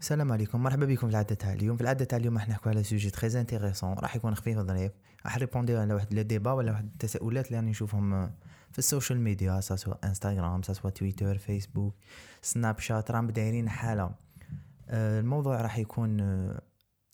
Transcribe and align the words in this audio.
السلام 0.00 0.32
عليكم 0.32 0.62
مرحبا 0.62 0.86
بكم 0.86 1.06
في 1.06 1.12
العدد 1.12 1.34
تاع 1.34 1.52
اليوم 1.52 1.76
في 1.76 1.82
العدد 1.82 2.04
تاع 2.04 2.18
اليوم 2.18 2.34
راح 2.34 2.48
نحكوا 2.48 2.70
على 2.70 2.82
sujet 2.82 3.10
très 3.10 3.40
intéressant 3.40 3.92
راح 3.92 4.16
يكون 4.16 4.34
خفيف 4.34 4.58
ظريف 4.58 4.92
راح 5.24 5.38
نريبوندي 5.38 5.76
على 5.76 5.94
واحد 5.94 6.14
le 6.14 6.22
débat 6.22 6.52
ولا 6.52 6.72
واحد 6.72 6.84
التساؤلات 6.84 7.46
اللي 7.46 7.56
راني 7.56 7.70
نشوفهم 7.70 8.30
في 8.72 8.78
ال 8.78 8.84
social 8.84 9.20
media 9.20 9.60
soit 9.60 9.94
انستغرام 10.04 10.62
soit 10.62 10.90
تويتر 10.90 11.38
فيسبوك 11.38 11.94
سناب 12.42 12.78
شات 12.78 13.10
راهم 13.10 13.30
دايرين 13.30 13.68
حالة. 13.68 14.10
آه، 14.88 15.20
الموضوع 15.20 15.60
راح 15.60 15.78
يكون 15.78 16.16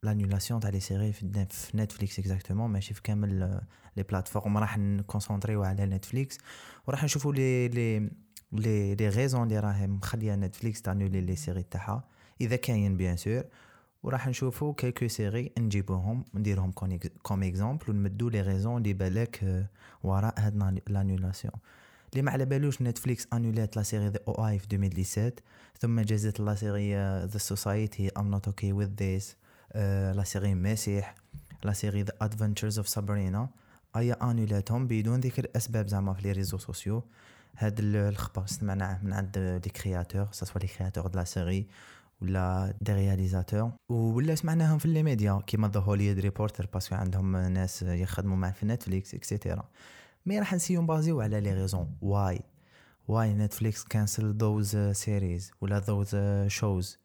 l'annulation 0.02 0.60
تاع 0.60 0.70
les 0.70 0.80
séries 0.80 1.12
في 1.12 1.46
نتفليكس 1.74 2.18
exactement 2.18 2.70
ماشي 2.70 2.94
في 2.94 3.02
كامل 3.02 3.60
les 3.96 4.02
plateformes 4.02 4.58
راح 4.58 4.78
نكونسونطريو 4.78 5.62
على 5.62 5.86
نتفليكس 5.86 6.38
وراح 6.86 7.04
نشوفوا 7.04 7.32
لي 7.32 7.68
لي 7.68 8.10
les 8.52 8.94
les 8.94 9.08
raisons 9.08 9.42
اللي 9.42 9.60
راهي 9.60 9.86
مخلية 9.86 10.34
نتفليكس 10.34 10.82
تانولي 10.82 11.20
les 11.20 11.36
séries 11.36 11.62
تاعها. 11.62 12.04
إذا 12.40 12.56
كاين 12.56 12.96
bien 12.96 13.16
sûr 13.16 13.44
وراح 14.02 14.28
نشوفوا 14.28 14.74
quelques 14.74 15.08
séries 15.08 15.52
نجيبوهم 15.58 16.24
نديرهم 16.34 16.72
comme 17.22 17.42
exemple 17.42 17.90
ونمدو 17.90 18.28
les 18.28 18.40
raisons 18.40 18.76
اللي 18.76 18.92
بالك 18.92 19.66
وراء 20.02 20.34
هاد 20.38 20.80
l'annulation 20.86 21.54
اللي 22.12 22.22
ما 22.22 22.30
على 22.30 22.44
بالوش 22.44 22.82
نتفليكس 22.82 23.26
انولات 23.32 23.76
la 23.76 23.82
série 23.82 24.08
The 24.08 24.18
OA 24.28 24.58
في 24.58 24.66
2017 24.72 25.32
ثم 25.78 26.00
جازت 26.00 26.40
la 26.40 26.54
série 26.54 26.94
The 27.24 27.38
Society 27.38 28.08
I'm 28.08 28.30
Not 28.30 28.46
Okay 28.46 28.72
with 28.72 28.90
This 28.98 29.36
la 30.16 30.22
série 30.24 30.54
Messiah 30.54 31.14
la 31.64 31.72
série 31.72 32.02
The 32.02 32.12
Adventures 32.20 32.78
of 32.78 32.88
Sabrina 32.88 33.48
ايا 33.96 34.30
انولاتهم 34.30 34.86
بدون 34.86 35.20
ذكر 35.20 35.46
أسباب 35.56 35.88
زعما 35.88 36.14
في 36.14 36.22
les 36.22 36.32
réseaux 36.32 36.58
sociaux. 36.58 37.02
هاد 37.56 37.80
الخبر 37.80 38.46
سمعناه 38.46 39.04
من 39.04 39.12
عند 39.12 39.38
les 39.38 39.70
créateurs 39.70 40.28
soit 40.32 40.60
les 40.60 40.66
créateurs 40.66 41.06
de 41.06 41.18
la 41.18 41.24
série 41.24 41.66
ولا 42.24 42.74
des 42.80 42.92
réalisateurs. 42.92 43.72
ولا 43.88 44.34
سمعناهم 44.34 44.78
في 44.78 44.88
les 44.88 45.02
médias 45.02 45.42
كيما 45.46 45.68
The 45.68 45.80
Hollywood 45.80 46.18
Reporter 46.18 46.68
parce 46.72 46.86
que 46.86 46.94
عندهم 46.94 47.36
ناس 47.36 47.82
يخدموا 47.82 48.36
معاه 48.36 48.50
في 48.50 48.66
نتفليكس 48.66 49.14
et 49.14 49.28
cetera 49.28 49.68
mais 50.26 50.38
راح 50.38 50.54
نيسيو 50.54 50.82
نبازيو 50.82 51.20
على 51.20 51.40
les 51.40 51.52
raisons. 51.52 51.96
why 52.00 52.40
why 53.08 53.34
Netflix 53.34 53.84
cancel 53.84 54.36
those 54.36 54.76
series 54.76 55.50
ولا 55.60 55.78
those 55.78 56.16
shows 56.46 56.98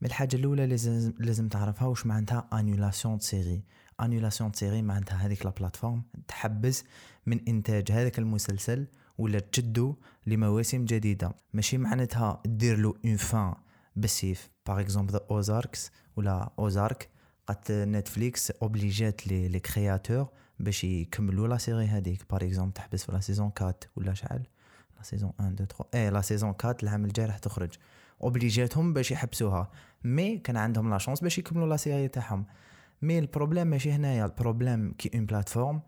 mais 0.00 0.08
الحاجة 0.08 0.36
الأولى 0.36 0.66
لازم 0.66 1.12
لازم 1.18 1.48
تعرفها 1.48 1.88
واش 1.88 2.06
معناتها 2.06 2.48
annulation 2.52 3.18
série 3.18 3.64
annulation 4.00 4.52
série 4.52 4.82
معناتها 4.82 5.16
هذيك 5.16 5.46
la 5.46 5.50
plateforme 5.50 6.02
تحبس 6.28 6.84
من 7.26 7.48
إنتاج 7.48 7.92
هذاك 7.92 8.18
المسلسل 8.18 8.86
ولا 9.18 9.38
تجدو 9.38 9.96
لمواسم 10.26 10.84
جديدة. 10.84 11.32
ماشي 11.52 11.78
معناتها 11.78 12.42
دير 12.46 12.76
له 12.78 12.94
une 13.04 13.16
fin 13.16 13.54
بسيف. 13.96 14.50
par 14.66 14.80
exemple 14.80 15.12
The 15.12 15.20
Ozarks 15.30 15.90
ولا 16.16 16.50
Ozark 16.58 17.08
قد 17.46 17.72
نتفليكس 17.72 18.50
اوبليجات 18.50 19.26
les 19.26 19.48
les 19.48 19.60
créateurs 19.60 20.28
باش 20.60 20.84
يكملوا 20.84 21.48
la 21.48 21.58
série 21.58 21.86
هذيك. 21.86 22.22
par 22.30 22.44
exemple 22.44 22.72
تحبس 22.72 23.04
في 23.04 23.12
la 23.12 23.20
saison 23.20 23.52
4 23.60 23.74
ولا 23.96 24.14
شحال؟ 24.14 24.42
la 24.96 25.02
saison 25.02 25.32
1 25.38 25.52
2 25.52 25.68
3 25.68 25.86
et 25.94 26.10
la 26.10 26.20
saison 26.20 26.54
4 26.64 26.76
العام 26.82 27.04
الجاي 27.04 27.26
راح 27.26 27.38
تخرج. 27.38 27.72
اوبليجاتهم 28.22 28.92
باش 28.92 29.10
يحبسوها. 29.10 29.70
mais 30.04 30.38
كان 30.38 30.56
عندهم 30.56 30.90
la 30.90 30.98
chance 30.98 31.20
باش 31.20 31.38
يكملوا 31.38 31.66
la 31.66 31.76
série 31.76 32.08
تاعهم. 32.08 32.46
mais 33.02 33.18
ال 33.18 33.23
problème 33.23 33.66
ماشي 33.66 33.92
هنايا. 33.92 34.24
ال 34.24 34.32
problème 34.32 34.92
كي 34.92 35.10
une 35.14 35.26
plateforme 35.26 35.80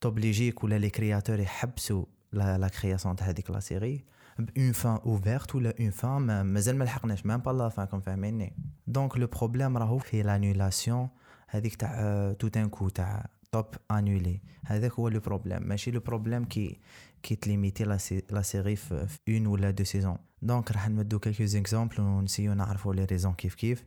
توبليجيك 0.00 0.64
ولا 0.64 0.78
les 0.78 0.90
créateurs 0.90 1.40
يحبسوا 1.40 2.04
la 2.32 2.68
création 2.68 3.16
تاع 3.16 3.28
هذيك 3.28 3.50
la 3.50 3.60
série 3.60 4.04
bon 4.38 4.72
fin 4.72 4.98
ouverte 5.06 5.54
ولا 5.54 5.74
une 5.80 5.90
fin 5.90 6.40
مازال 6.40 6.76
ما 6.76 6.84
لحقناش 6.84 7.26
même 7.26 7.36
pas 7.36 7.50
la 7.50 7.68
fin 7.68 7.86
comme 7.86 8.00
فاهميني 8.00 8.56
donc 8.86 9.16
le 9.16 9.26
problème 9.26 9.76
راهو 9.76 9.98
في 9.98 10.22
l'annulation 10.22 11.08
هذيك 11.48 11.74
تاع 11.74 12.32
تو 12.32 12.48
تان 12.48 12.68
كو 12.68 12.88
تاع 12.88 13.26
توب 13.52 13.66
انولي 13.90 14.40
هذاك 14.64 14.92
هو 14.92 15.08
le 15.08 15.20
problème 15.20 15.62
ماشي 15.62 15.90
le 15.90 16.00
problème 16.00 16.44
كي 16.44 16.80
كي 17.22 17.36
تليميتي 17.36 17.84
la 18.30 18.42
série 18.42 18.76
في 18.76 19.18
un 19.28 19.46
ولا 19.46 19.70
deux 19.70 19.84
saisons 19.84 20.16
donc 20.42 20.72
راح 20.72 20.88
نمدو 20.88 21.18
quelques 21.18 21.44
exemples 21.44 22.00
ونيسيو 22.00 22.54
نعرفوا 22.54 22.94
les 22.94 23.04
raisons 23.04 23.32
كيف 23.34 23.54
كيف 23.54 23.84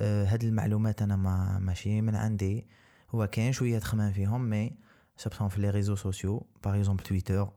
هاد 0.00 0.44
المعلومات 0.44 1.02
أنا 1.02 1.16
ما 1.16 1.58
ماشي 1.58 2.00
من 2.00 2.14
عندي 2.14 2.66
هو 3.14 3.26
كاين 3.26 3.52
شوية 3.52 3.78
تخمم 3.78 4.12
فيهم 4.12 4.50
mais 4.50 4.76
سبسون 5.16 5.48
في 5.48 5.60
les 5.60 5.70
réseaux 5.70 5.96
sociaux 5.96 6.46
par 6.64 6.76
exemple 6.76 7.02
تويتر 7.02 7.48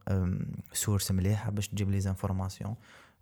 source 0.74 1.12
مليحه 1.12 1.51
باش 1.51 1.68
تجيب 1.68 1.91
les 1.91 2.00
informations 2.00 2.75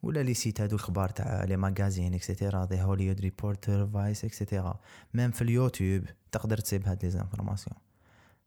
ولا 0.04 0.24
les 0.24 0.34
sites 0.34 0.62
هادو 0.62 0.76
الخبار 0.76 1.10
تاع 1.10 1.44
les 1.44 1.58
magazines 1.58 2.14
et 2.14 2.27
cetera 2.27 2.66
The 2.66 2.82
Hollywood 2.82 3.20
Reporter 3.22 3.88
Vice 3.88 4.26
et 4.26 4.39
cetera 4.39 4.80
même 5.14 5.32
في 5.32 5.42
اليوتيوب 5.42 6.06
تقدر 6.32 6.58
تسيب 6.58 6.88
هاد 6.88 7.06
les 7.06 7.12
informations 7.12 7.78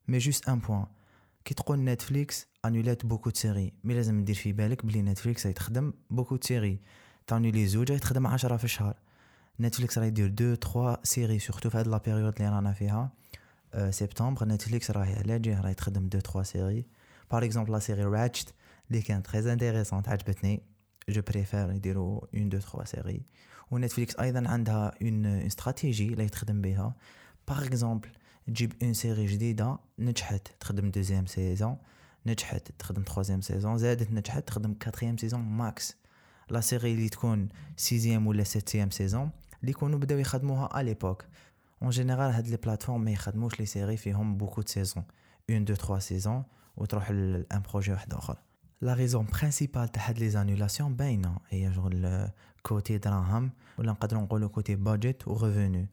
mais 0.08 0.18
juste 0.18 0.48
un 0.48 0.58
point 0.58 0.86
كي 1.44 1.54
تقول 1.54 1.78
نتفليكس 1.78 2.46
انولات 2.64 3.06
beaucoup 3.06 3.30
séries 3.30 3.72
mais 3.84 3.94
لازم 3.94 4.24
دير 4.24 4.34
في 4.34 4.52
بالك 4.52 4.86
بلي 4.86 5.02
نتفليكس 5.02 5.46
راهي 5.46 5.54
تخدم 5.54 5.92
beaucoup 6.10 6.38
séries 6.42 6.80
تانولي 7.26 7.66
زوج 7.66 7.90
راهي 7.90 8.00
تخدم 8.00 8.26
عشرة 8.26 8.56
في 8.56 8.64
الشهر 8.64 8.96
نتفليكس 9.60 9.98
راهي 9.98 10.10
دير 10.10 10.28
deux 10.28 10.54
trois 10.54 10.96
séries 11.02 11.38
surtout 11.38 11.70
في 11.70 11.78
هاد 11.78 11.88
la 11.88 11.98
période 11.98 12.34
اللي 12.36 12.48
رانا 12.48 12.72
فيها 12.72 13.12
سبتمبر 13.90 14.48
نتفليكس 14.48 14.90
راهي 14.90 15.14
على 15.14 15.38
جهه 15.38 15.60
راهي 15.60 15.74
تخدم 15.74 16.08
deux 16.08 16.20
trois 16.20 16.42
séries 16.42 16.86
par 17.30 17.44
exemple 17.44 17.72
la 17.72 17.78
série 17.78 18.04
Ratched 18.04 18.54
اللي 18.90 19.02
كانت 19.02 19.26
très 19.26 19.52
intéressante 19.52 20.08
عجبتني 20.08 20.62
je 21.08 21.22
préfère 21.22 21.72
يديروا 21.72 22.20
un 22.34 22.48
deux 22.48 22.58
trois 22.58 22.84
séries 22.84 23.22
ونتفليكس 23.70 24.16
أيضا 24.16 24.48
عندها 24.48 24.92
une 25.02 25.26
stratégie 25.26 26.08
اللي 26.08 26.28
تخدم 26.28 26.60
بها 26.60 26.94
par 27.48 27.66
exemple 27.66 28.08
تجيب 28.46 28.72
une 28.82 28.94
série 28.94 29.26
جديده 29.26 29.78
نجحت 29.98 30.48
تخدم 30.60 30.90
deuxième 30.90 31.26
saison 31.26 31.76
نجحت 32.26 32.72
تخدم 32.78 33.02
troisième 33.02 33.40
saison 33.40 33.78
زادت 33.78 34.12
نجحت 34.12 34.48
تخدم 34.48 34.74
quatrième 34.74 35.16
saison 35.16 35.40
max 35.40 35.96
la 36.50 36.60
série 36.60 36.94
اللي 36.94 37.08
تكون 37.08 37.48
sixième 37.76 38.26
ولا 38.26 38.44
septième 38.44 38.90
saison 38.90 39.30
اللي 39.60 39.70
يكونوا 39.70 39.98
بداو 39.98 40.18
يخدموها 40.18 40.80
à 40.80 40.85
l'époque 40.85 41.24
en 41.82 41.90
général 41.90 42.32
هاد 42.32 42.48
les 42.48 42.56
plateformes 42.56 43.04
ما 43.04 43.10
يخدموش 43.10 43.60
les 43.60 43.66
séries 43.66 43.96
فيهم 43.96 44.36
beaucoup 44.36 44.60
de 44.60 44.66
saisons 44.68 45.04
un 45.50 45.64
deux 45.64 45.74
trois 45.74 45.98
saisons 45.98 46.44
وتروح 46.76 47.10
ل 47.10 47.28
un 47.28 47.62
projet 47.70 47.92
واحد 47.92 48.14
آخر. 48.14 48.38
la 48.80 48.94
raison 48.94 49.26
principale 49.26 49.88
تاع 49.88 50.08
هاد 50.08 50.18
les 50.18 50.28
annulations 50.28 50.96
باينة. 50.96 51.38
هي 51.48 51.74
شغل 51.74 52.28
côté 52.62 52.98
دراهم 52.98 53.50
ولا 53.78 53.92
نقدروا 53.92 54.22
نقولوا 54.22 54.48
côté 54.48 54.74
budget 54.76 55.28
و 55.28 55.32
revenus 55.32 55.88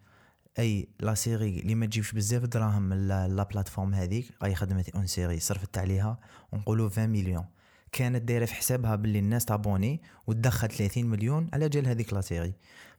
أي 0.60 0.88
la 1.00 1.14
série 1.14 1.60
اللي 1.60 1.76
ما 1.76 1.86
تجيبش 1.86 2.12
بزاف 2.12 2.44
دراهم 2.44 2.82
من 2.82 3.08
la 3.08 3.44
plateforme 3.44 3.94
هذيك 3.94 4.32
اي 4.44 4.56
خدمت 4.56 4.90
une 4.90 5.08
série 5.08 5.40
صرفت 5.40 5.78
عليها 5.78 6.20
ونقولوا 6.52 6.90
20 6.90 7.10
مليون 7.10 7.46
كانت 7.92 8.22
دايرة 8.22 8.46
في 8.46 8.54
حسابها 8.56 8.96
باللي 8.96 9.20
الناس 9.20 9.46
ت 9.46 9.53
abonner 9.53 10.02
وتدخل 10.28 10.68
30 10.68 11.06
مليون 11.06 11.50
على 11.54 11.70
جال 11.70 11.88
هذيك 11.88 12.14
la 12.14 12.22
série 12.22 12.54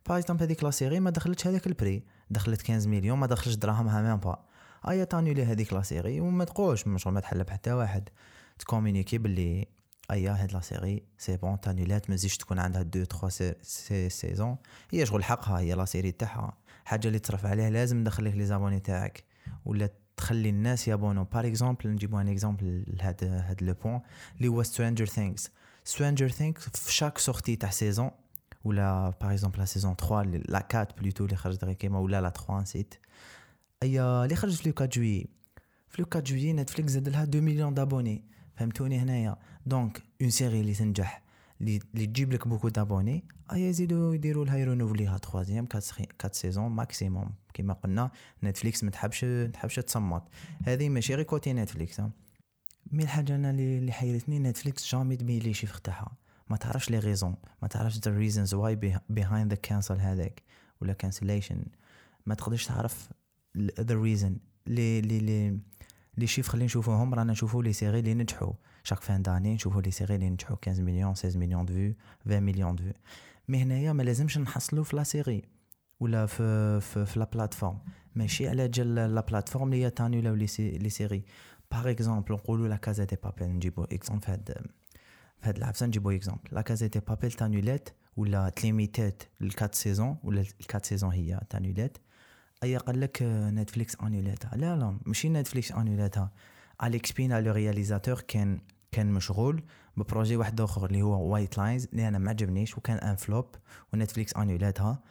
par 0.08 0.18
exemple 0.18 0.42
هذيك 0.42 0.64
la 0.64 0.70
série 0.70 1.00
ما 1.00 1.10
دخلتش 1.10 1.46
هذاك 1.46 1.66
le 1.66 1.78
prix 1.78 2.02
دخلت 2.30 2.62
15 2.62 2.88
مليون 2.88 3.18
ما 3.18 3.26
دخلش 3.26 3.54
دراهمها 3.54 4.02
même 4.02 4.16
pas. 4.16 4.44
ايا 4.88 5.04
ت 5.04 5.09
annuler 5.09 5.44
هذيك 5.44 5.72
la 5.72 5.82
série 5.82 6.20
وما 6.20 6.44
تقولش 6.44 6.86
مش 6.86 7.06
ما 7.06 7.20
تحل 7.20 7.44
بحتى 7.44 7.72
واحد. 7.72 8.08
ت 8.58 8.63
communiquer 8.63 9.18
باللي 9.18 9.66
أيا 10.10 10.32
هاد 10.42 10.52
la 10.52 10.60
série 10.60 11.02
c'est 11.18 11.36
bon 11.36 11.60
تانيولات 11.60 12.06
تزيدش 12.06 12.36
تكون 12.36 12.58
عندها 12.58 12.82
deux 12.82 13.04
trois 13.04 13.28
six 13.28 14.08
saisons 14.08 14.56
هي 14.90 15.06
شغل 15.06 15.24
حقها 15.24 15.58
هي 15.58 15.74
la 15.74 15.84
série 15.84 16.12
تاعها. 16.12 16.56
حاجة 16.84 17.08
اللي 17.08 17.18
تصرف 17.18 17.46
عليها 17.46 17.70
لازم 17.70 18.04
تدخل 18.04 18.36
les 18.36 18.46
abonnés 18.46 18.80
تاعك. 18.80 19.24
ولا 19.64 19.90
تخلي 20.16 20.48
الناس 20.48 20.88
يابونو 20.88 21.24
par 21.24 21.46
exemple 21.46 21.90
نجيبو 21.90 22.18
un 22.20 22.28
exemple 22.28 22.84
لهاد 22.86 23.24
هاد 23.24 23.62
le 23.62 23.74
point 23.74 24.00
اللي 24.36 24.48
هو 24.48 24.62
Stranger 24.62 25.06
Things 25.06 25.50
Stranger 25.84 26.28
Things 26.28 26.68
في 26.68 26.92
chaque 26.92 27.18
sortie 27.18 27.56
تاع 27.56 27.70
saison 27.70 28.10
ولا 28.66 29.14
par 29.20 29.32
exemple 29.32 29.58
la 29.58 29.64
saison 29.64 29.94
3 29.96 30.22
la 30.22 30.66
4 30.74 30.88
plutôt 30.98 31.24
اللي 31.24 31.36
خرجت 31.36 31.64
غير 31.64 31.94
ولا 31.94 32.20
la 32.20 32.30
3 32.30 32.60
نسيت 32.60 32.94
ايا 33.82 34.24
اللي 34.24 34.36
خرجت 34.36 34.56
في 34.56 34.68
le 34.68 34.74
4 34.74 34.88
juillet 34.88 35.26
في 35.88 36.02
le 36.02 36.08
4 36.08 36.22
juillet 36.22 36.52
نتفليكس 36.52 36.90
زاد 36.90 37.08
لها 37.08 37.22
2 37.22 37.44
مليون 37.44 37.74
d'abonnés 37.74 38.24
فهمتوني 38.56 38.98
هنايا 38.98 39.36
donc 39.66 40.02
une 40.22 40.30
série 40.30 40.60
اللي 40.60 40.74
تنجح 40.74 41.22
اللي 41.60 41.78
تجيب 41.78 42.32
لك 42.32 42.48
beaucoup 42.48 42.68
d'abonnés 42.68 43.24
ايا 43.52 43.68
يزيدوا 43.68 44.14
يديروا 44.14 44.44
لها 44.44 44.56
يرونوفليها 44.56 45.18
troisième 45.18 45.68
4 45.74 46.32
saisons 46.32 46.70
maximum 46.70 47.30
كيما 47.54 47.74
قلنا 47.74 48.10
نتفليكس 48.44 48.84
ما 48.84 48.90
تحبش 48.90 49.26
تحبش 49.52 49.74
تصمت 49.74 50.22
هذه 50.64 50.88
ماشي 50.88 51.14
غير 51.14 51.24
côté 51.24 51.52
نتفليكس 51.52 52.00
mais 52.92 53.02
الحاجة 53.02 53.34
أنا 53.34 53.50
اللي 53.50 53.92
حيرتني 53.92 54.38
نتفليكس 54.38 54.92
jamais 54.92 55.16
تبين 55.16 55.42
les 55.42 55.54
chiffres 55.54 55.78
تاعها 55.78 56.12
ما 56.48 56.56
تعرفش 56.56 56.90
les 56.90 56.98
raisons 56.98 57.36
ما 57.62 57.68
تعرفش 57.68 57.98
the 57.98 58.12
reasons 58.22 58.50
why 58.50 58.76
behind 59.12 59.52
the 59.52 59.70
cancel 59.70 59.90
هذاك 60.00 60.42
ولا 60.80 60.96
cancellation. 61.04 61.56
ما 62.26 62.34
تقدرش 62.34 62.66
تعرف 62.66 63.08
the 63.58 63.94
reason. 64.04 64.32
les 64.66 65.00
les 65.00 65.18
les 65.18 65.58
les 66.16 66.26
chiffres 66.26 66.54
اللي 66.54 66.64
نشوفوهم 66.64 67.14
رانا 67.14 67.32
نشوفو 67.32 67.62
les 67.62 67.72
séries 67.72 67.98
اللي 67.98 68.14
نجحوا. 68.14 68.52
chaque 68.84 69.00
fin 69.00 69.22
d'année 69.22 69.54
نشوفو 69.54 69.80
les 69.80 69.90
séries 69.90 70.14
اللي 70.14 70.30
نجحوا. 70.30 70.56
15 70.64 70.82
مليون 70.82 71.14
16 71.14 71.38
مليون 71.38 71.64
de 71.64 71.74
vues 71.74 71.94
20 72.26 72.42
مليون 72.42 72.76
de 72.76 72.84
mais 73.48 73.62
هنايا 73.62 73.92
ما 73.92 74.02
لازمش 74.02 74.38
نحصلو 74.38 74.82
في 74.82 74.96
la 74.96 75.02
série 75.02 75.42
ولا 76.00 76.26
في 76.26 76.80
في, 76.80 77.06
في 77.06 77.18
la 77.18 77.24
plateforme 77.32 77.78
ماشي 78.14 78.48
على 78.48 78.68
جال 78.68 78.94
la 78.94 79.20
plateforme 79.20 79.72
اللي 79.72 79.84
هي 79.84 79.90
تانيولا 79.90 80.28
les 80.28 80.46
les 80.58 80.90
séries 80.90 81.24
par 81.72 81.90
exemple 81.90 82.34
نقولوا 82.34 82.68
La 82.68 82.76
Casa 82.76 83.04
de 83.04 83.16
Papel 83.24 83.48
نجيبو 83.48 83.84
exemple 83.84 84.22
في 84.22 84.32
هاد 84.32 84.66
هاد 85.42 85.56
العفسه 85.56 85.86
نجيبو 85.86 86.10
exemple 86.10 86.40
La 86.52 86.60
Casa 86.60 86.86
de 86.86 87.00
Papel 87.00 87.32
تانيولات 87.32 87.88
ولا 88.16 88.48
تليميتات 88.48 89.22
à 89.42 89.47
quatre 89.47 89.74
saisons 89.74 90.16
ولا 90.24 90.40
à 90.60 90.64
quatre 90.64 90.86
saisons 90.86 91.10
هي 91.12 91.40
تانيولات 91.50 91.98
اي 92.62 92.76
قال 92.76 93.00
لك 93.00 93.18
نتفليكس 93.22 93.96
انيولاتها 94.02 94.56
لا 94.56 94.76
لا 94.76 94.98
ماشي 95.06 95.28
نتفليكس 95.28 95.72
انيولاتها 95.72 96.32
Álex 96.82 97.12
Pina 97.12 97.40
le 97.40 97.52
réalisateur 97.52 98.20
كان 98.20 98.60
كان 98.92 99.12
مشغول 99.12 99.62
ب 99.96 100.02
projet 100.02 100.36
واحد 100.36 100.60
اخر 100.60 100.86
اللي 100.86 101.02
هو 101.02 101.32
White 101.32 101.58
Lines 101.58 101.88
اللي 101.92 102.08
أنا 102.08 102.18
ما 102.18 102.30
عجبنيش 102.30 102.78
وكان 102.78 102.96
un 102.96 103.16
flop 103.16 103.46
ونتفليكس 103.92 104.36
انيولاتها 104.36 105.02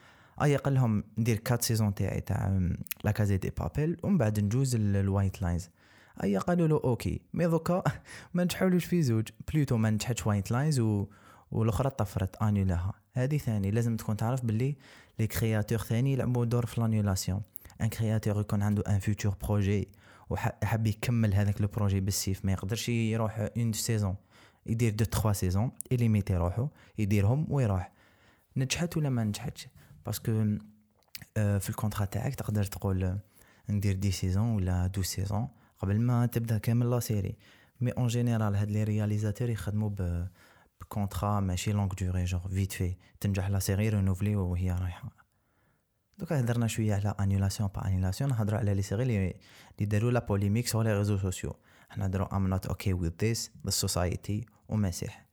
اي 0.42 0.56
قال 0.56 0.74
لهم 0.74 1.04
ندير 1.18 1.38
quatre 1.38 1.62
saisons 1.63 1.95
تاعي 1.95 2.22
تاع 2.22 2.60
La 3.04 3.12
Casa 3.12 3.38
de 3.38 3.50
Papel 3.60 3.98
ومن 4.04 4.18
بعد 4.18 4.39
نجوز 4.39 4.75
ال 4.75 4.87
White 4.87 5.42
Lines 5.42 5.69
أي 6.23 6.38
قالوا 6.38 6.67
له 6.67 6.81
OK 6.83 7.22
mais 7.33 7.48
دوكا 7.47 7.83
ما 8.33 8.44
نجحولوش 8.44 8.85
في 8.85 9.01
زوج 9.01 9.27
plutôt 9.54 9.77
ما 9.77 9.89
نجحتش 9.89 10.27
White 10.27 10.51
Lines 10.51 10.80
و 10.79 11.07
والأخرى 11.51 11.89
طفرت 11.89 12.35
أنيولاها. 12.35 12.94
هذه 13.13 13.38
ثاني 13.38 13.71
لازم 13.71 13.95
تكون 13.95 14.17
تعرف 14.17 14.45
باللي 14.45 14.75
les 15.19 15.27
créateurs 15.27 15.77
ثاني 15.77 16.13
يلعبوا 16.13 16.45
دور 16.45 16.65
في 16.65 16.81
l'annulation 16.81 17.42
un 17.81 17.89
créateur 17.89 18.42
يكون 18.41 18.62
عنده 18.62 18.83
un 18.88 19.00
futur 19.00 19.36
projet 19.44 19.88
وحاب 20.29 20.88
يكمل 20.88 21.33
هذاك 21.33 21.62
le 21.62 21.68
projet 21.68 22.00
بالسيف 22.00 22.45
ما 22.45 22.51
يقدرش 22.51 22.89
يروح 22.89 23.50
une 23.57 23.74
saison 23.74 24.16
يدير 24.65 24.94
deux 24.94 25.06
trois 25.06 25.33
saisons 25.33 25.72
ي 25.92 25.97
limiter 25.97 26.36
روحو 26.35 26.67
يديرهم 26.97 27.47
ويروح. 27.50 27.91
نجحت 28.57 28.97
ولا 28.97 29.09
ما 29.09 29.23
نجحتش؟ 29.23 29.67
parce 30.06 30.22
que 30.22 30.31
في 31.35 31.69
ال 31.69 31.74
contrat 31.74 32.06
تاعك 32.06 32.35
تقدر 32.35 32.63
تقول 32.63 33.17
ندير 33.69 33.95
des 33.95 34.12
saisons 34.12 34.56
ولا 34.56 34.88
deux 34.88 35.01
saisons 35.04 35.48
قبل 35.80 36.01
ما 36.01 36.25
تبدأ 36.25 36.57
كامل 36.57 36.89
la 36.89 37.00
série. 37.00 37.38
mais 37.81 37.92
en 37.92 38.07
général 38.07 38.56
هاد 38.56 38.72
les 38.72 38.83
réalisateurs 38.83 39.50
يخدموا 39.50 39.89
ب 39.89 40.27
ب 40.81 40.89
contrat 40.89 41.39
ماشي 41.39 41.72
longue 41.72 41.94
durée 42.01 42.24
جور 42.24 42.42
فيت 42.50 42.72
في 42.72 42.95
تنجح 43.19 43.48
la 43.48 43.60
série 43.60 43.89
renouvelée 43.89 44.36
وهي 44.36 44.72
رايحة. 44.72 45.10
دوكا 46.18 46.39
هضرنا 46.39 46.68
شوية 46.68 46.95
على 46.95 47.16
annulation 47.19 47.69
با 47.75 47.88
annulation 47.88 48.30
نهضروا 48.30 48.60
على 48.60 48.74
les 48.74 48.81
séries 48.81 49.04
اللي 49.04 49.36
داروا 49.80 50.12
la 50.12 50.19
polémique 50.19 50.68
sur 50.68 50.83
les 50.83 50.98
réseaux 50.98 51.18
sociaux 51.18 51.56
حنا 51.89 52.07
نهضروا 52.07 52.36
I 52.36 52.39
Am 52.39 52.48
Not 52.48 52.66
Okay 52.66 52.94
with 52.94 53.12
This 53.22 53.51
The 53.66 53.69
Society 53.69 54.45
و 54.69 54.76
Messiah. 54.76 55.25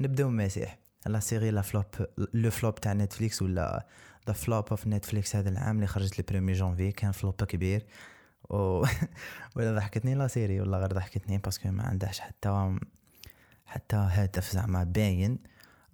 نبدأو 0.00 0.30
Messiah. 0.30 0.78
la 1.06 1.20
série 1.20 1.50
la 1.50 1.62
flop 1.62 1.84
le 2.34 2.50
flop 2.50 2.74
تاع 2.74 2.92
نتفليكس 2.92 3.42
ولا 3.42 3.86
the 4.26 4.32
flop 4.32 4.64
of 4.70 4.86
نتفليكس 4.86 5.36
هذا 5.36 5.48
العام 5.48 5.76
اللي 5.76 5.86
خرجت 5.86 6.18
le 6.18 6.24
premier 6.28 6.52
janvier 6.52 6.92
كان 6.92 7.12
flop 7.12 7.34
كبير. 7.34 7.86
و 8.50 8.84
ولا 9.56 9.74
ضحكتني 9.74 10.14
la 10.14 10.26
série 10.26 10.60
ولا 10.60 10.78
غير 10.78 10.92
ضحكتني 10.92 11.38
parce 11.38 11.57
que 11.57 11.68
ما 11.68 11.82
عندهاش 11.82 12.20
حتى 12.20 12.78
حتى 13.70 13.96
هدف 13.96 14.52
زعما 14.52 14.84
باين. 14.84 15.38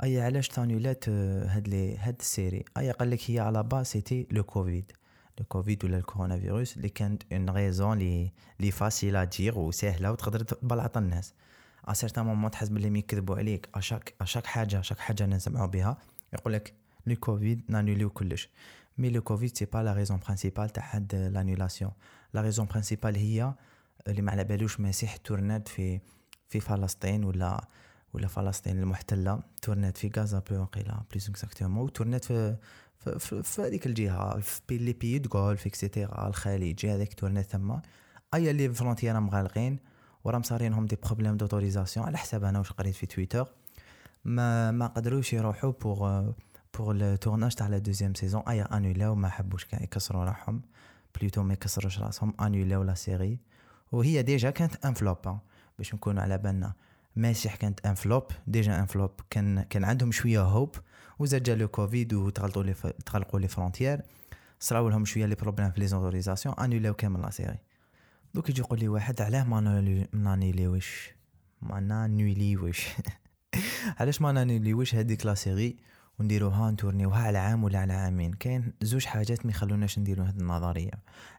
أي 0.03 0.23
علاش 0.23 0.49
تانيولات 0.49 1.09
هاد 1.09 1.69
les 1.69 1.99
هاد 1.99 2.17
ال 2.21 2.27
série؟ 2.27 2.65
أي 2.79 2.91
قال 2.91 3.11
لك 3.11 3.31
هي 3.31 3.41
على 3.41 3.63
با 3.63 3.83
c'était 3.83 4.27
le 4.31 4.45
Covid. 4.45 4.93
le 5.39 5.45
Covid 5.45 5.85
ولا 5.85 5.99
الكورونا 5.99 6.39
فيروس 6.39 6.77
اللي 6.77 6.89
كانت 6.89 7.23
une 7.33 7.51
raison 7.51 7.99
les 7.99 8.33
les 8.61 8.71
facile 8.71 9.17
à 9.17 9.25
dire 9.25 9.59
وسهله 9.59 10.13
وتقدر 10.13 10.41
تبلعط 10.41 10.97
الناس. 10.97 11.35
à 11.89 11.93
certains 11.93 12.25
moments 12.27 12.51
تحس 12.51 12.69
بلي 12.69 12.91
ميكذبوا 12.91 13.37
عليك. 13.37 13.69
à 13.75 13.80
chaque 13.80 14.15
à 14.21 14.24
chaque 14.24 14.47
حاجة 14.47 14.81
à 14.81 14.83
chaque 14.83 14.99
حاجة 14.99 15.27
نسمعوا 15.27 15.67
بها 15.67 15.99
يقول 16.33 16.53
لك 16.53 16.75
le 17.07 17.17
Covid 17.17 17.63
نانوليو 17.69 18.11
كلش. 18.11 18.49
mais 18.99 19.11
le 19.11 19.23
Covid 19.23 19.57
c'est 19.57 19.65
pas 19.65 19.79
la 19.79 19.93
raison 19.93 20.19
principale 20.19 20.71
تاع 20.71 20.97
هاد 20.97 21.15
l'annulation 21.15 21.93
la 22.37 22.43
raison 22.43 22.67
principale 22.67 23.17
هي 23.17 23.55
اللي 24.09 24.23
ما 24.23 24.33
على 24.33 24.45
بالوش 24.45 24.81
Messiah 24.81 25.17
تورنات 25.17 25.69
في 25.69 26.01
في 26.49 26.61
فلسطين 26.61 27.25
ولا 27.25 27.69
ولا 28.13 28.27
فلسطين 28.27 28.79
المحتلة. 28.79 29.41
تورنات 29.63 29.97
في 29.97 30.11
غازا 30.17 30.43
bon 30.51 30.57
وقيلا 30.63 31.03
plus 31.11 31.29
exactement 31.29 31.93
تورنات 31.93 32.25
في 32.25 32.57
في, 33.19 33.63
هذيك 33.63 33.87
الجهة 33.87 34.41
في 34.41 34.79
les 34.79 34.93
pays 34.93 35.19
du 35.19 35.39
Golfe 35.39 35.67
et 35.67 35.82
cetera 35.82 36.29
الخليج 36.29 36.87
هذاك 36.87 37.15
تورنات 37.15 37.47
تما 37.47 37.83
اي 38.35 38.51
les 38.51 38.75
frontières 38.75 39.21
مغالقين 39.21 39.79
ورا 40.25 40.39
مصارينهم 40.39 40.87
des 40.87 40.97
problèmes 40.97 41.37
d'autorisation 41.37 42.07
على 42.07 42.19
حساب 42.19 42.45
أنا 42.45 42.59
واش 42.59 42.73
قريت 42.73 42.95
في 42.95 43.07
تويتر. 43.07 43.49
ما 44.25 44.71
ما 44.71 44.87
قدروش 44.87 45.33
يروحوا 45.33 45.73
pour 45.73 46.31
pour 46.79 46.91
ال 46.91 46.98
tournage 46.98 47.55
تاع 47.55 47.67
la 47.67 47.79
deuxième 47.79 48.15
saison 48.15 48.43
اي 48.49 48.63
انولاو 48.63 49.15
ما 49.15 49.29
حبوش 49.29 49.65
كاع 49.65 49.83
يكسروا 49.83 50.25
روحهم. 50.25 50.63
plutôt 51.21 51.43
ما 51.43 51.53
يكسروش 51.53 51.99
راسهم 51.99 52.35
انولاو 52.41 52.83
la 52.83 52.95
série 52.95 53.39
وهي 53.93 54.23
déjà 54.23 54.51
كانت 54.51 54.87
un 54.87 54.95
flop 54.95 55.39
باش 55.79 55.95
نكونوا 55.95 56.23
على 56.23 56.39
بالنا. 56.39 56.73
Messiah 57.17 57.57
كانت 57.57 57.87
un 57.87 57.95
flop 57.95 58.25
déjà 58.47 58.81
un 58.81 58.87
flop 58.87 59.11
كان 59.31 59.63
كان 59.63 59.85
عندهم 59.85 60.13
شوية 60.13 60.43
hope 60.43 60.77
وزاد 61.19 61.43
جا 61.43 61.55
le 61.55 61.69
Covid 61.69 62.15
وتغلطوا 62.15 62.63
les 62.63 62.75
تغلقوا 63.07 63.41
les 63.41 63.49
frontières 63.49 64.03
صراو 64.61 64.89
لهم 64.89 65.05
شوية 65.05 65.27
les 65.27 65.35
problèmes 65.35 65.71
في 65.71 65.81
les 65.81 65.87
autorisations 65.87 66.55
انولاو 66.55 66.95
كامل 66.95 67.23
la 67.23 67.31
série 67.31 67.59
دوك 68.35 68.51
يجي 68.51 68.61
يقول 68.61 68.79
لي 68.81 68.89
واحد 68.89 69.23
علاه 69.23 69.45
ما 69.45 69.61
نانيليوش. 70.13 71.11
ما 71.63 71.81
نانيليوش. 71.81 72.87
علاش 74.01 74.23
ما 74.23 74.33
نانيليوش 74.33 74.95
هذيك 74.95 75.27
la 75.27 75.35
série 75.35 75.77
ونديروها 76.21 76.71
نتورنيوها 76.71 77.23
على 77.23 77.39
عام 77.39 77.65
ولا 77.65 77.79
على 77.79 77.93
عامين. 77.93 78.33
كاين 78.33 78.73
زوج 78.83 79.05
حاجات 79.05 79.47
ما 79.47 79.51
يخلوناش 79.51 79.99
نديرو 79.99 80.25
هاد 80.25 80.41
النظرية. 80.41 80.91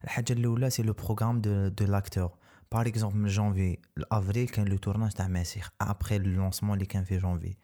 الحاجة 0.03 0.33
الأولى 0.33 0.69
c'est 0.69 0.83
le 0.83 0.93
programme 0.93 1.41
de 1.41 1.67
de 1.67 1.85
l'acteur 1.85 2.31
par 2.71 2.87
exemple 2.87 3.17
من 3.17 3.27
جونفي 3.27 3.77
لأفريل 3.97 4.47
كان 4.49 4.67
le 4.67 4.77
tournage 4.77 5.11
تاع 5.11 5.27
Messiah. 5.27 5.69
après 5.81 6.17
le 6.17 6.31
lancement 6.31 6.73
اللي 6.73 6.85
كان 6.85 7.03
في 7.03 7.17
جونفي 7.17 7.55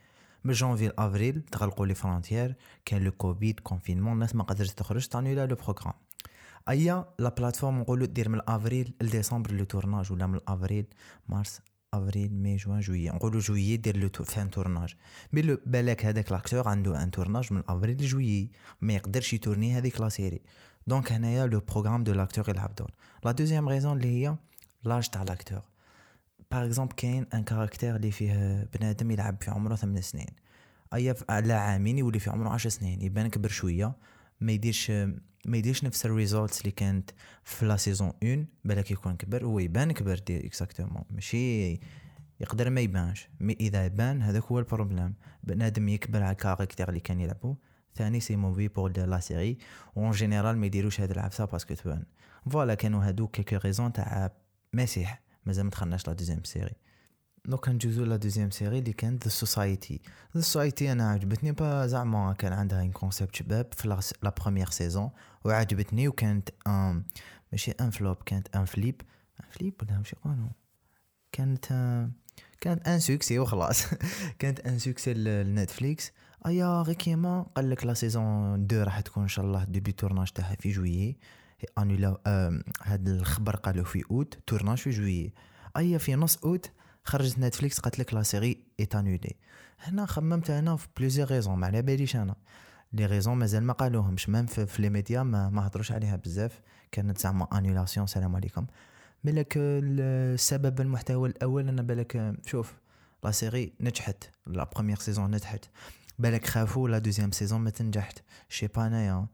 من 0.44 0.54
جونفي 0.54 0.88
لأفريل 0.88 1.42
تغلقوا 1.42 1.86
les 1.86 1.94
frontières 1.94 2.56
كان 2.86 3.04
le 3.04 3.12
Covid 3.12 3.60
confinement 3.60 4.14
الناس 4.14 4.36
ما 4.36 4.44
قدرتش 4.44 4.74
تخرج. 4.74 5.08
تانيولا 5.08 5.46
le 5.46 5.56
programme 5.56 5.94
أيا 6.70 7.06
la 7.20 7.30
plateforme 7.30 7.80
نقولوا 7.80 8.08
دير 8.08 8.30
من 8.30 8.42
أفريل 8.48 8.94
لديسمبر 9.02 9.52
le 9.52 9.64
tournage 9.64 10.12
ولا 10.12 10.28
من 10.28 10.40
أفريل 10.48 10.86
mars 11.30 11.62
avril 11.94 12.34
mai 12.34 12.56
juin 12.56 12.80
juillet 12.80 13.10
نقولوا 13.10 13.42
جويي 13.42 13.78
دير 13.78 13.98
le 13.98 14.10
fin 14.10 14.50
tournage 14.50 14.96
mais 15.34 15.58
بالك 15.66 16.06
هذاك 16.06 16.32
l'acteur 16.32 16.68
عنده 16.68 17.04
un 17.04 17.12
tournage 17.12 17.54
من 17.54 17.64
افريل 17.68 17.98
لجويي 17.98 18.52
ما 18.82 18.94
يقدرش 18.94 19.34
يتورني 19.34 19.78
هذيك 19.78 20.02
la 20.02 20.10
série 20.10 20.42
donc 20.88 21.12
هنايا 21.12 21.46
le 21.46 21.60
programme 21.60 22.04
de 22.04 22.14
l'acteur 22.14 22.50
يلعب 22.50 22.76
دور 22.76 22.92
la 23.26 23.32
deuxième 23.32 23.70
raison 23.70 23.98
اللي 23.98 24.08
هي 24.08 24.36
l'âge 24.84 25.10
تاع 25.10 25.24
l'acteur 25.24 25.62
par 26.52 26.66
exemple 26.66 26.94
كاين 26.94 27.26
un 27.34 27.44
caractère 27.44 27.96
اللي 27.96 28.12
فيه 28.12 28.64
بنادم 28.74 29.12
يلعب 29.12 29.38
في 29.42 29.52
عمره 29.52 29.76
ثمان 29.76 30.02
سنين 30.02 30.28
ايا 30.94 31.16
على 31.30 31.54
عامين 31.54 31.98
يولي 31.98 32.20
في 32.20 32.30
عمره 32.30 32.50
عشر 32.50 32.70
سنين 32.70 33.02
يبان 33.02 33.28
كبر 33.28 33.50
شوية 33.50 33.96
ما 34.44 34.52
يديرش 34.52 34.92
ما 35.46 35.58
يديرش 35.58 35.84
نفس 35.84 36.06
ال 36.06 36.13
results 36.13 36.62
اللي 36.62 36.72
كانت 36.72 37.12
في 37.44 37.66
la 37.66 37.78
saison 37.78 38.14
1 38.24 38.46
بالك 38.66 38.92
يكون 38.92 39.16
كبر 39.18 39.46
هو 39.46 39.60
يبان 39.60 39.92
كبر 39.92 40.20
دير 40.20 40.46
exactement 40.46 41.04
ماشي 41.10 41.80
يقدر 42.40 42.70
ما 42.70 42.82
يبانش. 42.82 43.30
mais 43.40 43.58
إذا 43.60 43.88
بان 43.88 44.22
هذاك 44.22 44.44
هو 44.44 44.60
ال 44.60 44.66
problème 44.66 45.14
بنادم 45.44 45.90
يكبر 45.90 46.24
على 46.24 46.36
caractère 46.36 46.90
اللي 46.90 47.00
كان 47.00 47.20
يلعبو. 47.20 47.56
ثاني 47.96 48.20
c'est 48.20 48.36
mauvais 48.36 48.68
pour 48.68 48.92
la 48.92 49.20
série 49.20 49.58
en 49.98 50.12
général 50.12 50.58
ما 50.58 50.66
يديروش 50.66 51.02
هاد 51.02 51.12
العفسه 51.12 51.46
parce 51.46 51.63
que 51.63 51.74
تبان 51.74 52.04
voilà 52.50 52.74
كانوا 52.74 53.04
هادو 53.04 53.28
quelques 53.28 53.56
raisons 53.56 53.94
تاع 53.94 54.32
مسيح. 54.74 55.22
مازال 55.46 55.64
ما 55.64 55.70
دخلناش 55.70 56.08
la 56.08 56.14
deuxième 56.14 56.44
série 56.44 56.76
دوكا 57.46 57.72
نجوزو 57.72 58.04
la 58.04 58.16
deuxième 58.16 58.52
série 58.52 58.80
اللي 58.80 58.94
كانت 58.94 59.24
The 59.24 59.30
Society 59.30 60.02
The 60.36 60.42
Society 60.42 60.92
أنا 60.92 61.10
عجبتني 61.10 61.52
با 61.52 61.88
زعما 61.88 62.34
كان 62.34 62.54
عندها 62.54 62.82
un 62.82 62.92
concept 62.92 63.36
شباب 63.36 63.74
في 63.74 64.00
la 64.24 64.34
première 64.42 64.70
saison 64.70 65.10
وعجبتني 65.46 66.08
وكانت 66.08 66.50
un 66.68 67.04
ماشي 67.52 67.72
un 67.72 67.90
flop 67.90 68.18
كانت 68.26 68.56
un 68.56 68.66
flop 68.66 69.02
un 69.40 69.46
flop 69.52 69.74
ولا 69.82 69.98
ماشي 69.98 70.16
يقولوا 70.20 70.50
كانت 71.32 71.66
كانت 72.62 72.88
un 72.88 73.00
succès 73.00 73.40
وخلاص. 73.40 73.86
كانت 74.40 74.60
un 74.60 74.80
succès 74.80 75.14
ل 75.14 75.25
Netflix. 75.25 76.12
أيا 76.46 76.82
غير 76.82 76.96
كيما 76.96 77.46
قال 77.56 77.70
لك 77.70 77.86
la 77.86 77.94
saison 77.94 78.64
2 78.64 78.84
راح 78.84 79.00
تكون 79.00 79.24
إن 79.24 79.30
شاء 79.30 79.46
الله 79.46 79.64
début 79.64 79.92
tournage 79.92 80.32
تاعها 80.32 80.56
في 80.56 80.72
جويي 80.72 81.18
انولا 81.78 82.18
هاد 82.84 83.08
الخبر 83.08 83.56
قالوا 83.56 83.86
في 83.86 84.04
août 84.12 84.38
tournage 84.48 84.78
في 84.78 84.90
juillet 84.90 85.34
أيا 85.78 85.98
في 85.98 86.16
نص 86.16 86.38
اوت 86.38 86.72
خرجت 87.06 87.40
Netflix 87.40 87.80
قالت 87.80 88.00
لك 88.00 88.14
la 88.14 88.24
série 88.24 88.64
est 88.80 88.96
annulée 88.96 89.36
هنا 89.80 90.06
خممت 90.06 90.50
أنا 90.50 90.76
في 90.76 90.88
plusieurs 90.98 91.32
raisons 91.32 91.56
ما 91.56 91.68
على 91.68 91.82
باليش 91.82 92.16
أنا. 92.16 92.36
les 92.94 93.06
raisons 93.06 93.38
مازال 93.38 93.64
ما 93.64 93.74
قالوهمش 93.74 94.30
même 94.30 94.46
في, 94.46 94.66
في 94.66 94.82
les 94.82 94.90
médias 94.90 95.24
ما, 95.24 95.50
ما 95.50 95.68
هضروش 95.68 95.92
عليها 95.92 96.16
بزاف. 96.16 96.62
كانت 96.92 97.18
زعما 97.18 97.58
annulation 97.58 98.08
سلام 98.08 98.36
عليكم. 98.36 98.66
بالك 99.24 99.54
السبب 99.58 100.82
المحتوى 100.82 101.30
الأول 101.30 101.68
أنا 101.68 101.82
بالك 101.82 102.36
شوف 102.46 102.74
la 103.24 103.32
série 103.32 103.74
نجحت. 103.80 104.24
la 104.48 104.64
première 104.64 104.98
saison 104.98 105.32
نجحت. 105.32 105.66
بالك 106.20 106.46
خافوا 106.46 106.90
la 106.90 106.98
deuxième 106.98 107.32
saison 107.32 107.62
ما 107.62 107.70
تنجحت. 107.70 108.20
je 108.50 108.56
sais 108.56 108.68
pas 108.68 108.88
انايا 108.88 109.28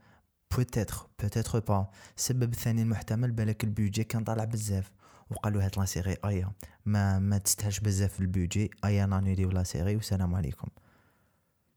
peut-être 0.55 1.07
peut-être 1.21 1.59
pas 1.59 1.89
السبب 2.17 2.53
الثاني 2.53 2.81
المحتمل 2.81 3.31
بالك 3.31 3.63
البيجي 3.63 4.03
كان 4.03 4.23
طالع 4.23 4.43
بزاف. 4.43 4.91
وقالوا 5.29 5.63
هاد 5.65 5.79
la 5.79 5.85
série 5.85 6.15
ايا 6.25 6.51
ما 6.85 7.19
ما 7.19 7.37
تستاهلش 7.37 7.79
بزاف 7.79 8.19
البيجي. 8.19 8.71
ايا 8.85 9.05
نانيليو 9.05 9.49
la 9.49 9.63
série 9.63 9.95
والسلام 9.95 10.35
عليكم. 10.35 10.67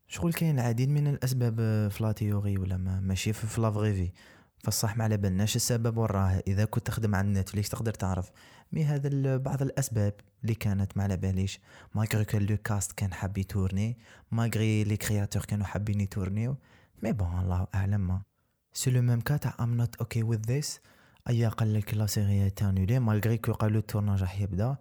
شغل 0.08 0.32
كاين 0.32 0.58
العديد 0.58 0.88
من 0.88 1.06
الأسباب 1.06 1.56
في 1.88 2.02
la 2.02 2.12
théorie 2.12 2.58
ولا 2.58 2.76
ما 2.76 3.00
ماشي 3.00 3.32
في 3.32 3.60
la 3.60 3.70
vraie 3.70 3.94
في 3.94 4.10
فالصح 4.64 4.96
ما 4.96 5.04
على 5.04 5.16
بالناش 5.16 5.56
السبب 5.56 5.96
وراه. 5.96 6.42
إذا 6.46 6.64
كنت 6.64 6.86
تخدم 6.86 7.14
على 7.14 7.28
Netflix 7.28 7.68
تقدر 7.68 7.94
تعرف. 7.94 8.30
mais 8.72 8.84
هذا 8.84 9.36
بعض 9.36 9.62
الأسباب 9.62 10.14
اللي 10.42 10.54
كانت 10.54 10.96
ما 10.96 11.02
على 11.02 11.16
باليش. 11.16 11.60
malgré 11.94 12.24
que 12.24 12.38
le 12.38 12.56
cast 12.56 12.92
كان 12.92 13.12
حاب 13.12 13.38
يتورني 13.38 13.98
malgré 14.30 14.84
les 14.84 14.96
créateurs 14.96 15.44
كانوا 15.44 15.66
حابين 15.66 16.00
يتورنيو. 16.00 16.56
mais 17.02 17.12
bon 17.12 17.38
الله 17.38 17.66
أعلم. 17.74 18.00
mais 18.00 18.22
c'est 18.72 18.90
le 18.90 19.02
même 19.02 19.20
cas 19.20 19.36
تاع 19.36 19.54
I 19.60 19.65
Am 19.65 19.74
Not 19.76 19.96
Okay 19.96 20.22
with 20.22 20.40
This 20.46 20.80
ايا 21.28 21.48
قال 21.48 21.74
لك 21.74 21.94
la 21.94 22.06
série 22.06 22.50
تانولي 22.50 22.98
malgré 22.98 23.38
que 23.38 23.52
قالوا 23.52 23.80
ال 23.80 23.85
tournage 23.85 24.20
راح 24.20 24.40
يبدا 24.40 24.76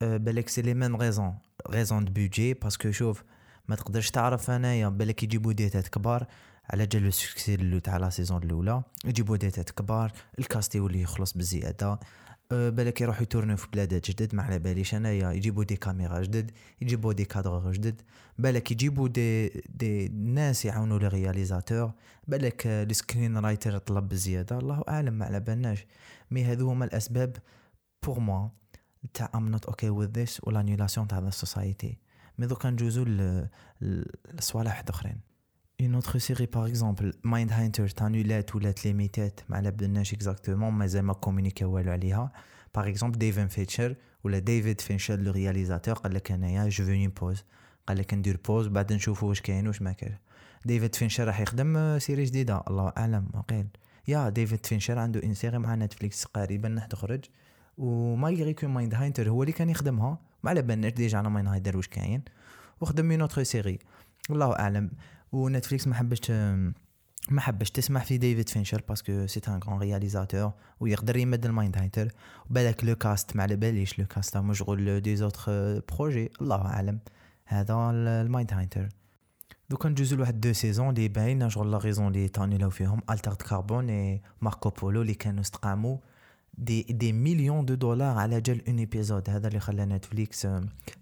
بالك 0.00 0.48
c'est 0.48 0.62
les 0.62 0.74
mêmes 0.74 0.96
raisons 0.96 1.38
raisons 1.68 2.04
de 2.04 2.12
budget 2.12 2.54
parce 2.54 2.76
que 2.76 2.90
شوف 2.90 3.24
ما 3.68 3.76
تقدرش 3.76 4.10
تعرف 4.10 4.50
انايا 4.50 4.88
بالك 4.88 5.22
يجيبوا 5.22 5.52
ديتات 5.52 5.88
كبار 5.88 6.26
على 6.70 6.86
جال 6.86 7.06
ال 7.06 7.17
succès 7.17 7.80
تاع 7.80 7.96
la 7.96 8.10
saison 8.10 8.42
الاولى 8.42 8.82
يجيبوا 9.04 9.36
des 9.36 9.49
têtes 9.49 9.70
كبار 9.70 10.12
ال 10.38 10.45
cast 10.45 10.74
يولي 10.74 11.02
يخلص 11.02 11.32
بزياده 11.32 11.86
أه 11.86 11.98
بالك 12.50 13.00
يروحوا 13.00 13.22
يتورنو 13.22 13.56
في 13.56 13.66
بلادات 13.72 14.10
جدد. 14.10 14.34
ما 14.34 14.42
على 14.42 14.58
باليش 14.58 14.94
انايا 14.94 15.32
يجيبوا 15.32 15.64
des 15.64 15.76
caméras 15.76 16.22
جدد 16.22 16.50
يجيبوا 16.80 17.12
des 17.12 17.24
cadres 17.24 17.72
جدد. 17.72 18.02
بالك 18.38 18.70
يجيبوا 18.70 19.08
دي 19.08 19.48
دي 19.48 20.08
ناس 20.08 20.64
يعاونوا 20.64 20.98
les 20.98 21.08
réalisateurs. 21.08 21.92
بالك 22.28 22.66
ال 22.66 23.38
screenwriter 23.38 23.76
يطلب 23.76 24.08
بزياده 24.08 24.58
الله 24.58 24.84
أعلم 24.88 25.14
ما 25.14 25.26
على 25.26 25.40
بالناش. 25.40 25.86
mais 26.30 26.44
هذو 26.44 26.70
هما 26.70 26.84
الأسباب 26.84 27.36
pour 28.06 28.20
moi 28.20 28.48
تاع 29.14 29.30
I 29.34 29.39
Am 29.39 29.48
Not 29.48 29.66
Okay 29.66 29.90
with 29.90 30.10
This 30.10 30.40
و 30.44 30.49
l'annulation 30.49 31.08
تاع 31.08 31.18
The 31.18 31.30
Society 31.30 31.98
mais 32.38 32.46
دوكا 32.46 32.70
نجوزو 32.70 33.04
لصوالح 34.34 34.84
اخرين 34.88 35.20
une 35.80 35.94
autre 35.94 36.18
série 36.18 36.46
par 36.46 36.66
exemple 36.66 37.12
Mindhunter 37.24 37.88
تانولات 37.88 38.56
ولات 38.56 38.84
ليميتات 38.84 39.40
ما 39.48 39.56
على 39.56 39.70
بالناش 39.70 40.14
exactement 40.14 40.72
مازال 40.72 41.02
ما 41.02 41.12
كومونيكا 41.12 41.66
والو 41.66 41.92
عليها 41.92 42.32
par 42.74 42.88
exemple 42.88 43.18
David 43.18 43.46
Fincher 43.46 43.96
ولا 44.24 44.38
David 44.38 44.80
Fincher 44.80 45.16
le 45.16 45.32
réalisateur 45.32 45.94
قال 45.94 46.14
لك 46.14 46.32
انايا 46.32 46.68
je 46.68 46.84
fais 46.84 46.98
une 46.98 47.08
pause 47.08 47.44
قال 47.86 47.98
لك 47.98 48.14
ندير 48.14 48.38
pause 48.48 48.66
بعد 48.66 48.92
نشوفوا 48.92 49.28
واش 49.28 49.40
كاين 49.40 49.66
واش 49.66 49.82
ما 49.82 49.92
كاين 49.92 50.18
David 50.64 50.94
Fincher 50.94 51.26
راح 51.26 51.40
يخدم 51.40 51.98
série 51.98 52.24
جديده 52.24 52.62
الله 52.68 52.92
اعلم 52.96 53.28
ما 53.34 53.40
قيل 53.40 53.66
يا 54.08 54.28
David 54.28 54.66
Fincher 54.66 54.98
عنده 54.98 55.22
une 55.22 55.34
série 55.34 55.58
مع 55.58 55.74
Netflix 55.74 56.24
قريبا 56.24 56.86
تخرج 56.90 57.24
وما 57.78 58.52
كو 58.52 58.68
Mindhunter 58.68 59.30
هو 59.30 59.42
اللي 59.42 59.52
كان 59.52 59.70
يخدمها 59.70 60.18
ما 60.42 60.50
على 60.50 60.62
بالناش 60.62 60.92
déjà 60.92 61.18
على 61.18 61.30
Mindhunter 61.30 61.76
واش 61.76 61.88
كاين 61.88 62.22
وخدم 62.80 63.04
une 63.04 63.20
autre 63.20 63.42
série 63.42 63.78
الله 64.30 64.58
اعلم 64.58 64.90
و 65.32 65.39
Netflix 65.39 65.86
ما 65.86 65.94
حبش 65.94 66.30
ما 67.30 67.40
حبش 67.40 67.70
تسمح 67.70 68.04
في 68.04 68.18
David 68.18 68.48
Fincher 68.48 68.82
parce 68.88 69.12
que 69.12 69.26
c'est 69.26 69.40
un 69.48 69.60
grand 69.66 69.78
réalisateur 69.78 70.52
ويقدر 70.80 71.16
يمد 71.16 71.46
ال 71.46 71.78
Mindhunter 71.78 72.08
وبالك 72.50 72.84
le 72.84 72.94
cast 72.94 73.36
ما 73.36 73.42
على 73.42 73.56
باليش 73.56 73.98
le 73.98 74.06
cast 74.06 74.36
مشغول 74.36 75.00
des 75.00 75.16
autres 75.16 75.80
projets 75.92 76.30
الله 76.40 76.66
أعلم. 76.66 76.98
هذا 77.44 77.90
ال 77.90 78.52
Mindhunter 78.52 78.88
دوكا 79.70 79.88
ندوزو 79.88 80.16
لواحد 80.16 80.40
deux 80.40 80.52
saisons 80.52 80.94
لي 80.94 81.08
باين 81.08 81.50
شغل 81.50 81.70
la 81.70 81.78
raison 81.78 82.12
لي 82.12 82.28
تانيلاو 82.28 82.70
فيهم 82.70 83.02
Altered 83.10 83.36
Carbon 83.36 83.90
et 83.90 84.22
Marco 84.40 84.70
Polo 84.70 85.02
اللي 85.02 85.14
كانوا 85.14 85.40
استقاموا 85.40 85.98
des 86.58 86.82
des 86.82 87.12
millions 87.12 87.64
de 87.64 87.74
dollars 87.74 88.18
على 88.18 88.40
جال 88.40 88.68
un 88.68 88.78
épisode 88.78 89.30
هذا 89.30 89.48
اللي 89.48 89.60
خلى 89.60 89.84
Netflix 89.84 90.48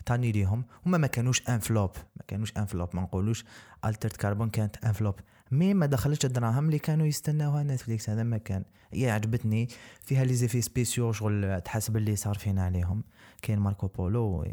تاني 0.07 0.33
ليهم. 0.33 0.65
هما 0.87 0.99
ما 0.99 1.07
كانوش 1.07 1.49
un 1.49 1.59
flop 1.59 1.91
ما 2.17 2.23
كانوش 2.29 2.53
un 2.57 2.65
flop 2.67 2.88
ما 2.97 3.03
نقولوش 3.03 3.45
Altered 3.85 4.17
Carbon 4.17 4.50
كانت 4.51 4.85
un 4.85 4.93
flop 4.93 5.15
mais 5.50 5.75
ما 5.75 5.87
دخلتش 5.87 6.25
الدراهم 6.25 6.67
اللي 6.67 6.79
كانوا 6.79 7.07
يستناوها 7.07 7.63
Netflix 7.62 8.11
هذا 8.11 8.23
ما 8.23 8.39
كان. 8.39 8.65
هي 8.93 9.11
عجبتني. 9.11 9.69
فيها 10.03 10.25
les 10.25 10.35
effets 10.35 10.62
spéciaux 10.62 11.12
شغل 11.13 11.61
تحسب 11.61 11.97
اللي 11.97 12.17
صارفين 12.17 12.59
عليهم. 12.59 13.05
كاين 13.43 13.59
Marco 13.59 13.87
Polo 13.87 14.45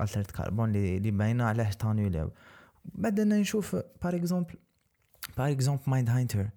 Altered 0.00 0.30
Carbon 0.30 0.76
اللي 0.76 1.10
باينه 1.10 1.44
عليه 1.44 1.70
تاني 1.70 2.28
بعدنا 2.84 3.38
نشوف 3.38 3.76
par 4.02 4.16
exemple 4.16 4.54
par 5.36 5.50
exemple 5.50 5.82
Mindhunter 5.86 6.48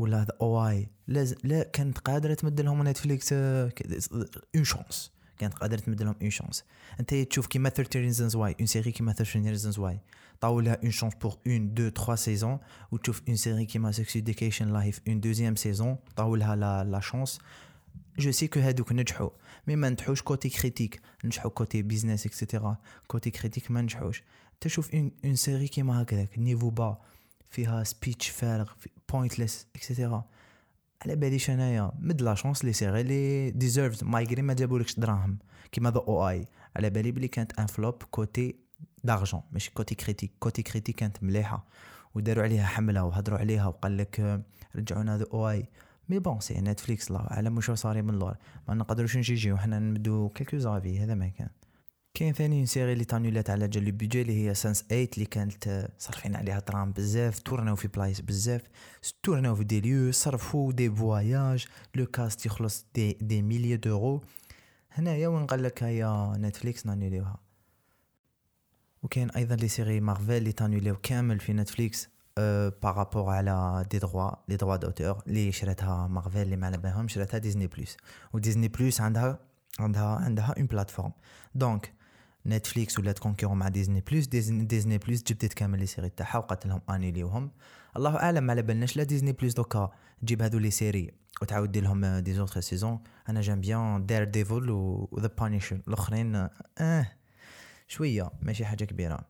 ولا 0.00 0.22
The 0.22 0.32
OA 0.40 0.88
لا 1.08 1.62
كانت 1.62 1.98
قادرة 1.98 2.34
تمد 2.34 2.60
لهم 2.60 2.88
Netflix 2.88 3.32
une 3.32 4.64
chance 4.64 5.12
كانت 5.38 5.54
قادرة 5.54 5.78
تمد 5.78 6.02
لهم 6.02 6.14
une 6.22 6.30
chance 6.30 6.64
أنت 7.00 7.14
تشوف 7.14 7.46
كيما 7.46 7.68
30 7.68 8.02
Reasons 8.02 8.36
Why 8.36 8.56
une 8.60 8.66
série 8.66 8.92
كيما 8.92 9.12
30 9.12 9.48
Reasons 9.48 9.78
Why 9.78 10.00
طاو 10.40 10.60
لها 10.60 10.78
une 10.82 10.90
chance 10.90 11.14
pour 11.14 11.36
un 11.46 11.74
deux 11.74 11.88
trois 11.88 12.14
saisons 12.14 12.58
وتشوف 12.92 13.22
une 13.28 13.36
série 13.36 13.64
كيما 13.64 13.92
Sex 13.92 14.16
Education 14.16 14.72
لايف 14.72 15.00
une 15.08 15.20
deuxième 15.20 15.56
saison 15.56 15.96
طاو 16.16 16.36
لها 16.36 16.56
la 16.56 16.84
la 16.84 17.00
chance 17.00 17.38
je 18.18 18.30
sais 18.30 18.48
que 18.48 18.60
هادوك 18.60 18.92
نجحوا 18.92 19.30
mais 19.66 19.76
ما 19.76 19.88
نجحوش 19.88 20.22
côté 20.22 20.48
critique 20.48 21.00
نجحوا 21.24 21.50
côté 21.50 21.82
business 21.82 22.26
et 22.26 22.39
cetera 22.39 22.76
côté 23.06 23.30
critique 23.30 23.70
ما 23.70 23.80
نجحوش. 23.82 24.22
تشوف 24.60 24.94
une 24.94 25.34
série 25.34 25.68
كيما 25.68 26.02
هكذاك 26.02 26.38
niveau 26.38 26.70
bas 26.70 27.00
فيها 27.50 27.84
speech 27.84 28.28
فارغ 28.28 28.72
pointless 29.12 29.66
et 29.76 29.88
cetera 29.88 30.24
على 31.02 31.16
باليش 31.16 31.50
انايا 31.50 31.92
مد 31.98 32.22
la 32.22 32.34
chance 32.34 32.46
les 32.46 32.52
séries 32.52 32.64
لي 32.64 32.72
deserved 32.72 34.04
malgré 34.04 34.42
ما 34.42 34.54
جابولكش 34.54 34.94
دراهم. 34.98 35.38
كيما 35.72 35.90
The 35.90 35.98
OA 35.98 36.46
على 36.76 36.90
بالي 36.90 37.12
بلي 37.12 37.28
كانت 37.28 37.58
un 37.58 37.66
flop 37.66 38.02
côté 38.02 38.56
d'argent 39.04 39.42
ماشي 39.52 39.70
côté 39.70 39.94
critique 39.94 40.32
côté 40.38 40.62
critique 40.62 40.96
كانت 40.96 41.22
مليحة. 41.22 41.66
وداروا 42.14 42.44
عليها 42.44 42.66
حملة 42.66 43.04
وهضروا 43.04 43.38
عليها 43.38 43.66
وقال 43.66 43.96
لك 43.96 44.42
رجعونا 44.76 45.18
The 45.18 45.26
OA 45.32 45.50
mais 45.50 46.18
bon 46.18 46.40
c'est 46.40 46.60
Netflix 46.60 47.10
الله 47.10 47.20
أعلم 47.20 47.56
واش 47.56 47.70
صاري 47.70 48.02
من 48.02 48.14
اللور. 48.14 48.36
ما 48.68 48.74
نقدروش 48.74 49.16
نجي 49.16 49.52
وحنا 49.52 49.78
نبدو 49.78 50.28
quelques 50.28 50.58
affaires 50.58 50.98
هذا 50.98 51.14
ما 51.14 51.28
كان. 51.28 51.48
كاين 52.14 52.32
ثاني 52.32 52.66
série 52.66 52.92
اللي 52.92 53.04
تانولات 53.04 53.50
على 53.50 53.68
جال 53.68 53.86
البيجي 53.86 54.22
اللي 54.22 54.46
هي 54.48 54.54
Sense8 54.54 55.08
اللي 55.14 55.24
كانت 55.26 55.88
صارفين 55.98 56.36
عليها 56.36 56.60
دراهم 56.60 56.92
بزاف 56.92 57.38
تورناو 57.38 57.76
في 57.76 57.88
بلايص 57.88 58.20
بزاف 58.20 58.62
تورناو 59.22 59.54
في 59.54 59.64
des 59.64 59.80
lieux 59.80 60.12
صرفوا 60.12 60.72
des 60.72 60.90
voyages 60.90 61.66
le 61.94 62.06
cast 62.06 62.46
يخلص 62.46 62.86
des 62.94 63.12
des 63.12 63.42
millions 63.42 63.76
d'euros 63.76 64.22
هنايا 64.90 65.28
وين 65.28 65.46
قال 65.46 65.62
لك 65.62 65.82
هيا 65.82 66.34
Netflix 66.36 66.86
نانوليوها 66.86 67.36
وكاين 69.02 69.30
أيضا 69.30 69.56
les 69.56 69.68
séries 69.68 70.00
Marvel 70.00 70.32
اللي 70.32 70.52
تانوليو 70.52 70.96
كامل 70.96 71.40
في 71.40 71.52
Netflix 71.52 72.08
par 72.82 72.96
rapport 72.96 73.30
على 73.30 73.84
des 73.90 73.98
droits 73.98 74.30
les 74.48 74.56
droits 74.56 74.76
d'auteur 74.76 75.22
اللي 75.26 75.52
شراتها 75.52 76.06
مارفل 76.06 76.38
اللي 76.42 76.56
ما 76.56 76.66
على 76.66 76.78
بالهم 76.78 77.08
شراتها 77.08 77.38
Disney 77.38 77.66
Plus 77.66 77.96
و 78.32 78.37
Disney 78.37 78.68
Plus 78.68 79.00
عندها 79.00 79.38
عندها 79.78 80.06
عندها 80.16 80.54
une 80.58 80.66
plateforme 80.66 81.12
donc 81.54 81.99
Netflix 82.46 82.98
ولات 82.98 83.18
concurrent 83.18 83.58
مع 83.58 83.68
Disney 83.68 84.00
Plus 84.12 84.26
Disney, 84.26 84.64
Disney 84.64 84.98
Plus 84.98 85.22
جبدت 85.22 85.52
كامل 85.52 85.78
les 85.78 85.86
séries 85.86 86.08
تاعها 86.08 86.38
وقالت 86.38 86.66
لهم 86.66 86.80
annulé 86.90 87.30
وهم 87.30 87.50
الله 87.96 88.16
أعلم 88.16 88.50
على 88.50 88.62
بالناش 88.62 88.96
لا 88.96 89.02
Disney 89.02 89.32
Plus 89.32 89.54
دوكا 89.54 89.90
تجيب 90.22 90.42
هذو 90.42 90.58
les 90.58 90.70
séries 90.70 91.10
وتعاود 91.42 91.72
دير 91.72 91.82
لهم 91.82 92.18
des 92.18 92.34
autres 92.34 92.60
saisons 92.60 93.00
أنا 93.28 93.40
j'aime 93.40 93.60
bien 93.60 94.06
Daredevil 94.06 94.70
و 94.70 95.18
The 95.20 95.30
Punisher 95.38 95.80
الأخرين 95.88 96.48
آه 96.78 97.06
شوية 97.88 98.30
ماشي 98.42 98.64
حاجة 98.64 98.84
كبيرة. 98.84 99.20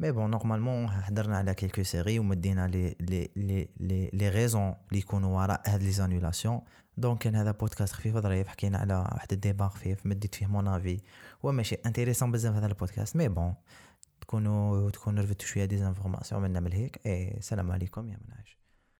mais 0.00 0.12
bon 0.12 0.30
normalement 0.30 0.88
حضرنا 0.88 1.36
على 1.36 1.54
quelques 1.54 1.82
séries 1.82 2.18
ومدينا 2.18 2.68
لي 2.68 2.96
لي 3.00 3.28
لي 3.36 3.68
لي 3.80 4.10
لي 4.12 4.28
ريزون 4.28 4.74
اللي 4.88 4.98
يكونوا 4.98 5.42
وراء 5.42 5.62
هاد 5.66 5.82
les 5.82 5.90
annulations 5.90 6.60
donc 7.00 7.18
كان 7.18 7.34
هذا 7.34 7.50
بودكاست 7.50 7.94
خفيف 7.94 8.16
ظريف 8.16 8.48
حكينا 8.48 8.78
على 8.78 8.94
واحد 8.94 9.32
ال 9.32 9.38
débat 9.38 9.68
خفيف 9.68 10.06
مديت 10.06 10.34
فيه 10.34 10.46
mon 10.46 10.68
avis. 10.68 11.00
هو 11.44 11.52
ماشي 11.52 11.74
intéressant 11.86 12.32
بزاف 12.32 12.54
هذا 12.54 12.66
البودكاست 12.66 13.16
mais 13.16 13.28
bon 13.28 13.54
تكونوا 14.20 14.90
تكونوا 14.90 15.22
رفدتوا 15.22 15.46
شوية 15.46 15.64
des 15.64 15.80
informations 15.80 16.42
منا 16.42 16.60
من 16.60 16.72
هيك. 16.72 17.00
اي 17.06 17.36
السلام 17.38 17.70
عليكم 17.72 18.08
يا 18.08 18.18
مناش 18.28 18.57